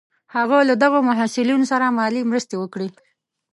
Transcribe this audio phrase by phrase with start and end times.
[0.35, 2.89] هغه له دغو محصلینو سره مالي مرستې وکړې.